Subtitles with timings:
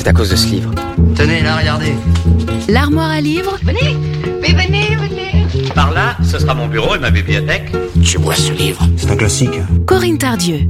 [0.00, 0.70] C'est à cause de ce livre.
[1.14, 1.92] Tenez, là, regardez.
[2.70, 3.98] L'armoire à livres Venez,
[4.40, 5.44] mais venez, venez.
[5.74, 7.70] Par là, ce sera mon bureau et ma bibliothèque.
[8.00, 8.80] Je vois ce livre.
[8.96, 9.60] C'est un classique.
[9.84, 10.60] Corinne Tardieu.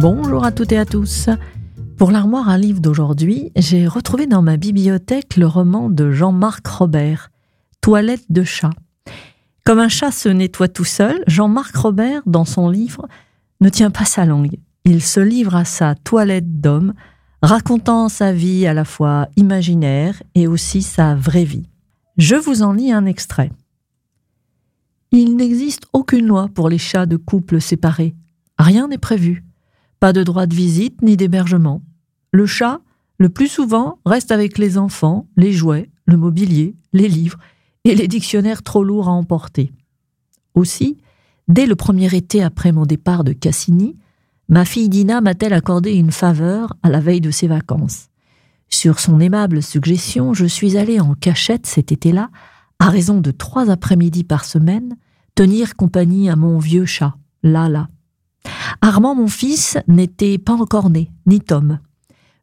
[0.00, 1.28] Bonjour à toutes et à tous.
[1.96, 7.30] Pour l'armoire à livres d'aujourd'hui, j'ai retrouvé dans ma bibliothèque le roman de Jean-Marc Robert,
[7.80, 8.72] Toilette de chat.
[9.64, 13.06] Comme un chat se nettoie tout seul, Jean-Marc Robert, dans son livre,
[13.64, 14.58] ne tient pas sa langue.
[14.84, 16.92] Il se livre à sa toilette d'homme,
[17.40, 21.70] racontant sa vie à la fois imaginaire et aussi sa vraie vie.
[22.18, 23.50] Je vous en lis un extrait.
[25.12, 28.14] Il n'existe aucune loi pour les chats de couples séparés.
[28.58, 29.44] Rien n'est prévu.
[29.98, 31.80] Pas de droit de visite ni d'hébergement.
[32.32, 32.80] Le chat,
[33.16, 37.38] le plus souvent, reste avec les enfants, les jouets, le mobilier, les livres
[37.84, 39.72] et les dictionnaires trop lourds à emporter.
[40.54, 40.98] Aussi,
[41.48, 43.96] dès le premier été après mon départ de Cassini,
[44.48, 48.08] ma fille Dina m'a-t-elle accordé une faveur à la veille de ses vacances.
[48.68, 52.30] Sur son aimable suggestion, je suis allée en cachette cet été-là,
[52.78, 54.96] à raison de trois après-midi par semaine,
[55.34, 57.88] tenir compagnie à mon vieux chat, Lala.
[58.80, 61.78] Armand, mon fils, n'était pas encore né, ni Tom.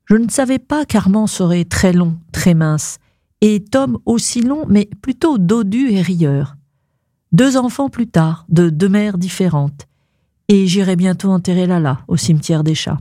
[0.05, 2.97] Je ne savais pas qu'Armand serait très long, très mince,
[3.41, 6.55] et Tom aussi long, mais plutôt dodu et rieur.
[7.31, 9.87] Deux enfants plus tard, de deux mères différentes,
[10.47, 12.99] et j'irai bientôt enterrer Lala au cimetière des chats.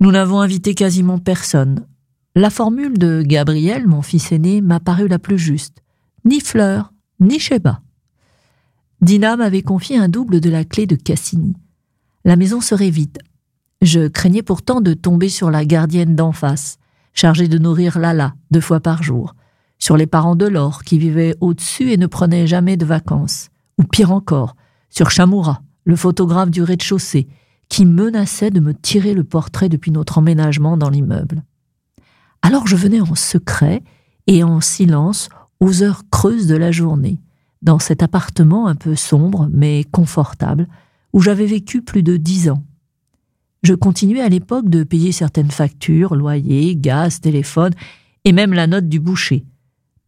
[0.00, 1.86] Nous n'avons invité quasiment personne.
[2.34, 5.82] La formule de Gabriel, mon fils aîné, m'a paru la plus juste.
[6.24, 7.80] Ni fleurs, ni Sheba.
[9.00, 11.54] Dina m'avait confié un double de la clé de Cassini
[12.24, 13.18] la maison serait vide.
[13.82, 16.78] Je craignais pourtant de tomber sur la gardienne d'en face,
[17.14, 19.34] chargée de nourrir Lala deux fois par jour,
[19.80, 23.84] sur les parents de Laure qui vivaient au-dessus et ne prenaient jamais de vacances, ou
[23.84, 24.54] pire encore,
[24.90, 27.26] sur Chamoura, le photographe du rez-de-chaussée,
[27.68, 31.42] qui menaçait de me tirer le portrait depuis notre emménagement dans l'immeuble.
[32.42, 33.82] Alors je venais en secret
[34.26, 35.28] et en silence
[35.60, 37.18] aux heures creuses de la journée,
[37.62, 40.68] dans cet appartement un peu sombre mais confortable,
[41.12, 42.62] où j'avais vécu plus de dix ans.
[43.62, 47.72] Je continuais à l'époque de payer certaines factures, loyer, gaz, téléphone,
[48.24, 49.44] et même la note du boucher.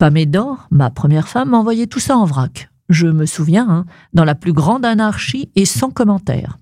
[0.03, 2.73] Pamédor, ma première femme, m'envoyait tout ça en vrac.
[2.89, 6.59] Je me souviens, hein, dans la plus grande anarchie et sans commentaire.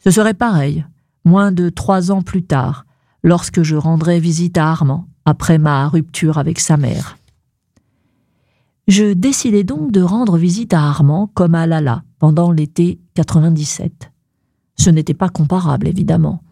[0.00, 0.84] Ce serait pareil,
[1.24, 2.86] moins de trois ans plus tard,
[3.22, 7.18] lorsque je rendrais visite à Armand, après ma rupture avec sa mère.
[8.88, 14.10] Je décidai donc de rendre visite à Armand comme à Lala pendant l'été 97.
[14.74, 16.42] Ce n'était pas comparable, évidemment.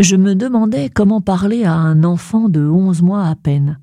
[0.00, 3.78] Je me demandais comment parler à un enfant de onze mois à peine.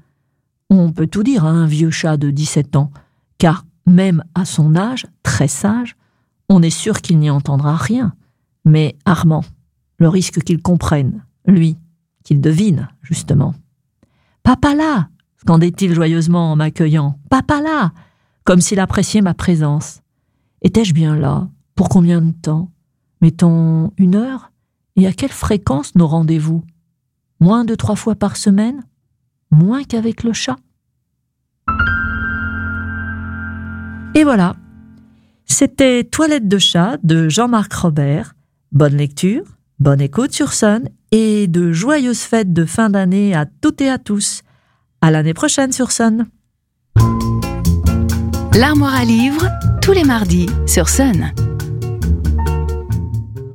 [0.75, 2.91] On peut tout dire à un vieux chat de 17 ans,
[3.37, 5.95] car même à son âge, très sage,
[6.49, 8.13] on est sûr qu'il n'y entendra rien.
[8.65, 9.43] Mais Armand,
[9.97, 11.77] le risque qu'il comprenne, lui,
[12.23, 13.53] qu'il devine, justement.
[14.41, 17.19] Papa là scandait-il joyeusement en m'accueillant.
[17.29, 17.91] Papa là
[18.43, 20.01] comme s'il appréciait ma présence.
[20.61, 21.47] Étais-je bien là?
[21.75, 22.71] Pour combien de temps?
[23.21, 24.51] Mettons une heure?
[24.95, 26.63] Et à quelle fréquence nos rendez-vous?
[27.39, 28.83] Moins de trois fois par semaine?
[29.53, 30.57] Moins qu'avec le chat
[34.15, 34.55] Et voilà.
[35.45, 38.33] C'était Toilette de chat de Jean-Marc Robert.
[38.71, 39.43] Bonne lecture,
[39.77, 43.99] bonne écoute sur Sun et de joyeuses fêtes de fin d'année à toutes et à
[43.99, 44.41] tous.
[45.01, 46.25] À l'année prochaine sur Sun.
[48.55, 49.47] L'armoire à livres,
[49.83, 51.31] tous les mardis sur Sun.